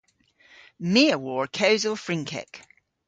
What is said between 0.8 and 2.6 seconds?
My a wor kewsel Frynkek.